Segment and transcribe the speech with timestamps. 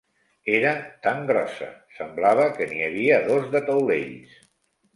[0.59, 0.71] Era
[1.03, 1.67] tan grossa,
[1.99, 4.37] semblava que n'hi havia dos de taulells.